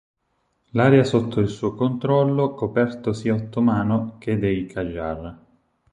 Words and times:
L'area 0.71 1.03
sotto 1.03 1.41
il 1.41 1.47
suo 1.49 1.75
controllo 1.75 2.55
coperto 2.55 3.13
sia 3.13 3.35
ottomano 3.35 4.15
che 4.17 4.39
dei 4.39 4.65
Qajar. 4.65 5.37